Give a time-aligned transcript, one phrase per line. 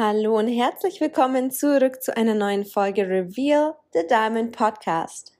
[0.00, 5.32] Hallo und herzlich willkommen zurück zu einer neuen Folge Reveal the Diamond Podcast.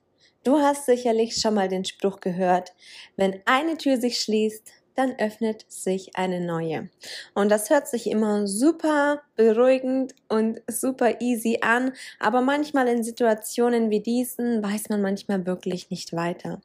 [0.43, 2.73] Du hast sicherlich schon mal den Spruch gehört,
[3.15, 6.89] wenn eine Tür sich schließt, dann öffnet sich eine neue.
[7.33, 13.89] Und das hört sich immer super beruhigend und super easy an, aber manchmal in Situationen
[13.89, 16.61] wie diesen weiß man manchmal wirklich nicht weiter.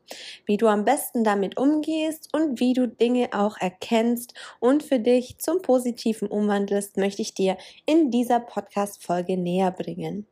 [0.47, 5.39] Wie du am besten damit umgehst und wie du Dinge auch erkennst und für dich
[5.39, 7.57] zum Positiven umwandelst, möchte ich dir
[7.87, 10.27] in dieser Podcast-Folge näher bringen.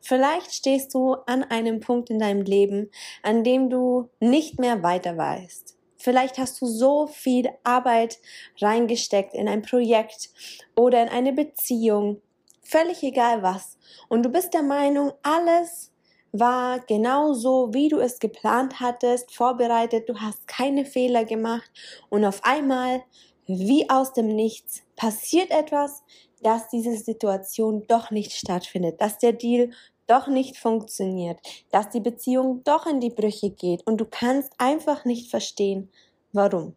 [0.00, 2.90] Vielleicht stehst du an einem Punkt in deinem Leben,
[3.22, 5.75] an dem du nicht mehr weiter weißt.
[6.06, 8.20] Vielleicht hast du so viel Arbeit
[8.60, 10.30] reingesteckt in ein Projekt
[10.76, 12.22] oder in eine Beziehung,
[12.62, 13.76] völlig egal was.
[14.08, 15.90] Und du bist der Meinung, alles
[16.30, 21.68] war genau so, wie du es geplant hattest, vorbereitet, du hast keine Fehler gemacht.
[22.08, 23.02] Und auf einmal,
[23.48, 26.04] wie aus dem Nichts, passiert etwas,
[26.40, 29.72] dass diese Situation doch nicht stattfindet, dass der Deal
[30.06, 31.40] doch nicht funktioniert,
[31.70, 35.90] dass die Beziehung doch in die Brüche geht und du kannst einfach nicht verstehen,
[36.32, 36.76] warum.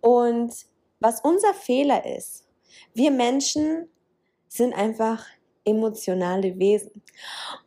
[0.00, 0.52] Und
[1.00, 2.46] was unser Fehler ist,
[2.92, 3.88] wir Menschen
[4.48, 5.24] sind einfach
[5.64, 7.02] emotionale Wesen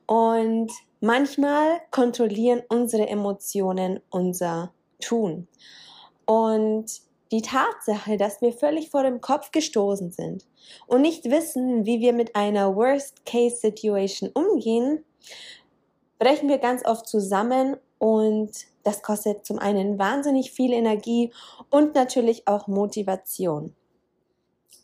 [0.06, 5.48] und manchmal kontrollieren unsere Emotionen unser Tun.
[6.26, 10.46] Und die Tatsache, dass wir völlig vor dem Kopf gestoßen sind
[10.88, 15.04] und nicht wissen, wie wir mit einer Worst-Case-Situation umgehen,
[16.20, 18.52] brechen wir ganz oft zusammen und
[18.84, 21.34] das kostet zum einen wahnsinnig viel Energie
[21.70, 23.76] und natürlich auch Motivation.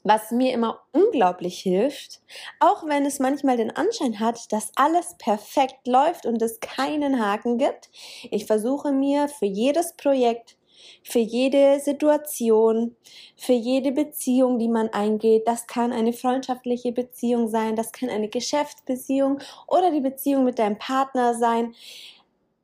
[0.06, 2.22] Was mir immer unglaublich hilft,
[2.60, 7.58] auch wenn es manchmal den Anschein hat, dass alles perfekt läuft und es keinen Haken
[7.58, 7.90] gibt,
[8.30, 10.58] ich versuche mir für jedes Projekt
[11.04, 12.96] für jede Situation,
[13.36, 15.48] für jede Beziehung, die man eingeht.
[15.48, 20.78] Das kann eine freundschaftliche Beziehung sein, das kann eine Geschäftsbeziehung oder die Beziehung mit deinem
[20.78, 21.74] Partner sein.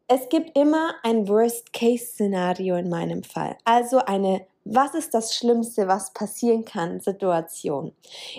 [0.07, 3.57] Es gibt immer ein Worst-Case-Szenario in meinem Fall.
[3.63, 7.93] Also eine was ist das Schlimmste, was passieren kann, Situation.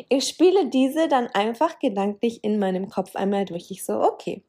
[0.09, 3.71] Ich spiele diese dann einfach gedanklich in meinem Kopf einmal durch.
[3.71, 4.43] Ich so, okay,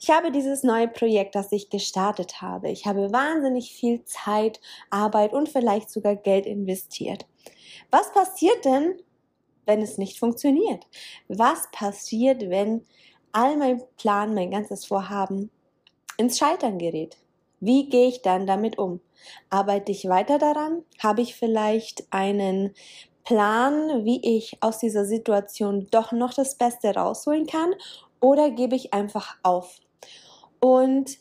[0.00, 2.70] ich habe dieses neue Projekt, das ich gestartet habe.
[2.70, 4.60] Ich habe wahnsinnig viel Zeit,
[4.90, 7.26] Arbeit und vielleicht sogar Geld investiert.
[7.90, 9.00] Was passiert denn,
[9.66, 10.86] wenn es nicht funktioniert?
[11.28, 12.84] Was passiert, wenn
[13.32, 15.50] all mein Plan, mein ganzes Vorhaben
[16.16, 17.16] ins Scheitern gerät?
[17.60, 19.00] Wie gehe ich dann damit um?
[19.50, 20.82] Arbeite ich weiter daran?
[20.98, 22.74] Habe ich vielleicht einen
[23.24, 27.74] Plan, wie ich aus dieser Situation doch noch das Beste rausholen kann?
[28.20, 29.80] Oder gebe ich einfach auf?
[30.60, 31.18] Und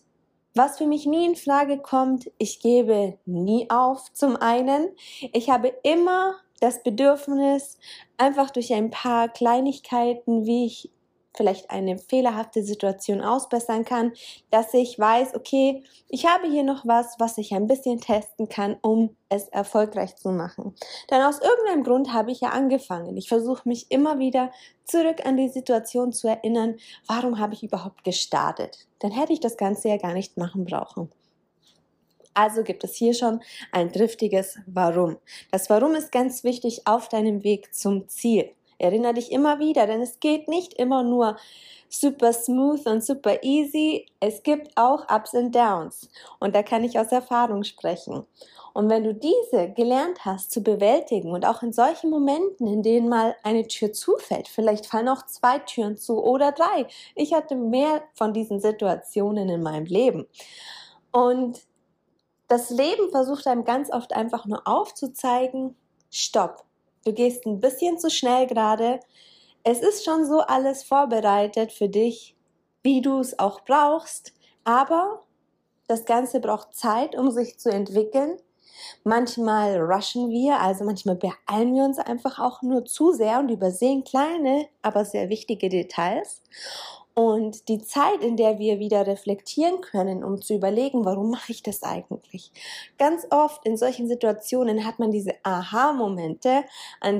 [0.56, 4.12] was für mich nie in Frage kommt, ich gebe nie auf.
[4.14, 4.90] Zum einen,
[5.34, 7.78] ich habe immer das Bedürfnis,
[8.18, 10.92] einfach durch ein paar Kleinigkeiten, wie ich
[11.36, 14.14] vielleicht eine fehlerhafte Situation ausbessern kann,
[14.50, 18.78] dass ich weiß, okay, ich habe hier noch was, was ich ein bisschen testen kann,
[18.82, 20.76] um es erfolgreich zu machen.
[21.10, 23.16] Denn aus irgendeinem Grund habe ich ja angefangen.
[23.18, 24.52] Ich versuche mich immer wieder
[24.86, 28.88] zurück an die Situation zu erinnern, warum habe ich überhaupt gestartet?
[29.00, 31.12] Dann hätte ich das Ganze ja gar nicht machen brauchen.
[32.34, 33.42] Also gibt es hier schon
[33.72, 35.18] ein driftiges Warum.
[35.52, 38.52] Das Warum ist ganz wichtig auf deinem Weg zum Ziel.
[38.80, 41.38] Erinnere dich immer wieder, denn es geht nicht immer nur
[41.90, 44.06] super smooth und super easy.
[44.20, 46.10] Es gibt auch Ups und Downs.
[46.40, 48.26] Und da kann ich aus Erfahrung sprechen.
[48.74, 53.10] Und wenn du diese gelernt hast zu bewältigen und auch in solchen Momenten, in denen
[53.10, 56.88] mal eine Tür zufällt, vielleicht fallen auch zwei Türen zu oder drei.
[57.16, 60.28] Ich hatte mehr von diesen Situationen in meinem Leben.
[61.12, 61.60] Und
[62.48, 65.75] das Leben versucht einem ganz oft einfach nur aufzuzeigen,
[66.12, 66.64] stopp,
[67.10, 69.00] du gehst ein bisschen zu schnell gerade.
[69.64, 72.36] Es ist schon so alles vorbereitet für dich,
[72.84, 74.34] wie du es auch brauchst,
[74.64, 75.24] aber
[75.88, 78.38] das Ganze braucht Zeit, um sich zu entwickeln.
[79.04, 84.04] Manchmal rushen wir, also manchmal beeilen wir uns einfach auch nur zu sehr und übersehen
[84.04, 86.44] kleine, aber sehr wichtige Details.
[87.16, 91.64] Und die Zeit, in der wir wieder reflektieren können, um zu überlegen, warum mache ich
[91.64, 92.52] das eigentlich?
[92.98, 96.64] Ganz oft in solchen Situationen hat man diese Aha-Momente,
[97.02, 97.20] an,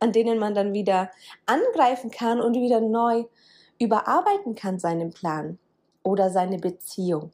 [0.00, 1.10] an denen man dann wieder
[1.44, 3.24] angreifen kann und wieder neu
[3.78, 5.58] überarbeiten kann seinen Plan
[6.02, 7.32] oder seine Beziehung.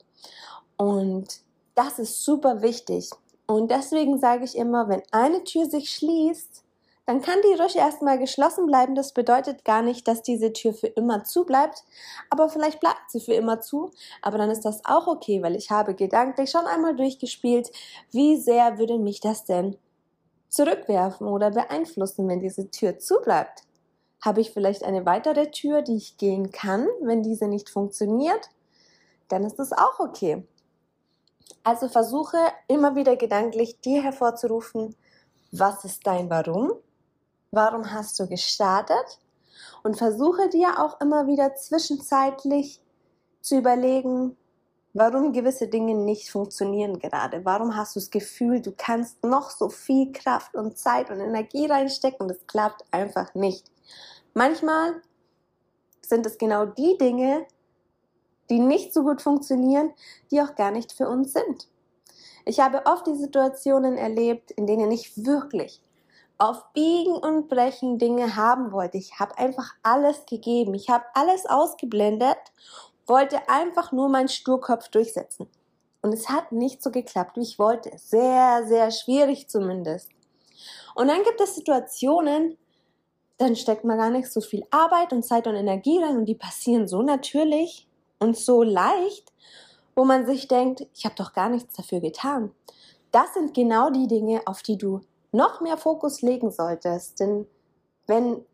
[0.76, 1.40] Und
[1.74, 3.10] das ist super wichtig.
[3.46, 6.61] Und deswegen sage ich immer, wenn eine Tür sich schließt,
[7.04, 8.94] dann kann die ruhig erstmal geschlossen bleiben.
[8.94, 11.84] Das bedeutet gar nicht, dass diese Tür für immer zu bleibt,
[12.30, 13.90] aber vielleicht bleibt sie für immer zu.
[14.22, 17.70] Aber dann ist das auch okay, weil ich habe gedanklich schon einmal durchgespielt,
[18.12, 19.76] wie sehr würde mich das denn
[20.48, 23.64] zurückwerfen oder beeinflussen, wenn diese Tür zu bleibt.
[24.20, 28.50] Habe ich vielleicht eine weitere Tür, die ich gehen kann, wenn diese nicht funktioniert?
[29.28, 30.46] Dann ist das auch okay.
[31.64, 32.38] Also versuche
[32.68, 34.94] immer wieder gedanklich dir hervorzurufen,
[35.50, 36.72] was ist dein Warum?
[37.54, 39.18] Warum hast du gestartet?
[39.82, 42.80] Und versuche dir auch immer wieder zwischenzeitlich
[43.42, 44.38] zu überlegen,
[44.94, 47.44] warum gewisse Dinge nicht funktionieren gerade.
[47.44, 51.66] Warum hast du das Gefühl, du kannst noch so viel Kraft und Zeit und Energie
[51.66, 53.70] reinstecken und es klappt einfach nicht.
[54.32, 55.02] Manchmal
[56.00, 57.44] sind es genau die Dinge,
[58.48, 59.92] die nicht so gut funktionieren,
[60.30, 61.68] die auch gar nicht für uns sind.
[62.46, 65.82] Ich habe oft die Situationen erlebt, in denen ich wirklich
[66.42, 68.98] auf Biegen und Brechen Dinge haben wollte.
[68.98, 70.74] Ich habe einfach alles gegeben.
[70.74, 72.36] Ich habe alles ausgeblendet,
[73.06, 75.46] wollte einfach nur meinen Sturkopf durchsetzen.
[76.00, 77.92] Und es hat nicht so geklappt, wie ich wollte.
[77.96, 80.10] Sehr, sehr schwierig zumindest.
[80.96, 82.58] Und dann gibt es Situationen,
[83.38, 86.34] dann steckt man gar nicht so viel Arbeit und Zeit und Energie rein und die
[86.34, 87.86] passieren so natürlich
[88.18, 89.32] und so leicht,
[89.94, 92.50] wo man sich denkt, ich habe doch gar nichts dafür getan.
[93.12, 97.20] Das sind genau die Dinge, auf die du noch mehr Fokus legen solltest.
[97.20, 97.46] Denn
[98.06, 98.44] wenn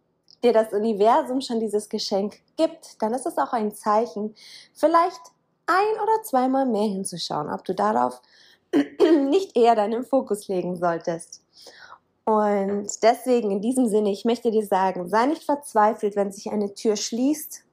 [0.42, 4.34] dir das Universum schon dieses Geschenk gibt, dann ist es auch ein Zeichen,
[4.72, 5.20] vielleicht
[5.66, 8.20] ein oder zweimal mehr hinzuschauen, ob du darauf
[9.28, 11.42] nicht eher deinen Fokus legen solltest.
[12.24, 16.74] Und deswegen in diesem Sinne, ich möchte dir sagen, sei nicht verzweifelt, wenn sich eine
[16.74, 17.64] Tür schließt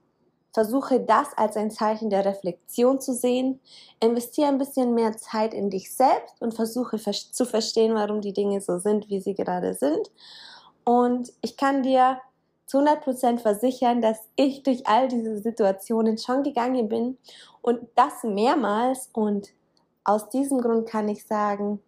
[0.56, 3.60] Versuche das als ein Zeichen der Reflexion zu sehen.
[4.00, 8.62] Investiere ein bisschen mehr Zeit in dich selbst und versuche zu verstehen, warum die Dinge
[8.62, 10.10] so sind, wie sie gerade sind.
[10.86, 12.22] Und ich kann dir
[12.68, 17.18] zu 100% versichern, dass ich durch all diese Situationen schon gegangen bin
[17.62, 19.10] und das mehrmals.
[19.12, 19.50] Und
[20.06, 21.82] aus diesem Grund kann ich sagen,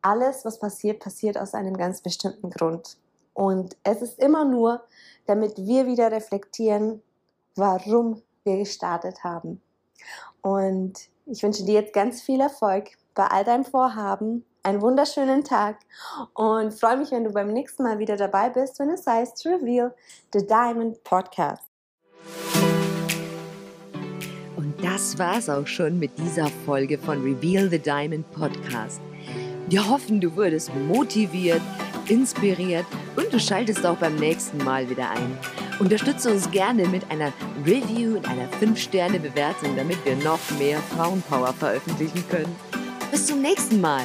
[0.00, 2.98] alles, was passiert, passiert aus einem ganz bestimmten Grund.
[3.34, 4.84] Und es ist immer nur,
[5.26, 7.02] damit wir wieder reflektieren,
[7.56, 9.60] warum wir gestartet haben.
[10.40, 15.78] Und ich wünsche dir jetzt ganz viel Erfolg bei all deinem Vorhaben, einen wunderschönen Tag
[16.34, 19.94] und freue mich, wenn du beim nächsten Mal wieder dabei bist, wenn es heißt Reveal
[20.32, 21.62] the Diamond Podcast.
[24.56, 29.00] Und das war's auch schon mit dieser Folge von Reveal the Diamond Podcast.
[29.68, 31.62] Wir hoffen, du wurdest motiviert,
[32.08, 35.38] inspiriert und du schaltest auch beim nächsten Mal wieder ein.
[35.82, 37.32] Unterstütze uns gerne mit einer
[37.66, 42.54] Review und einer 5-Sterne-Bewertung, damit wir noch mehr Frauenpower veröffentlichen können.
[43.10, 44.04] Bis zum nächsten Mal.